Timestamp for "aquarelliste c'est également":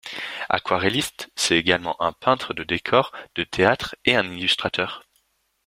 0.49-1.95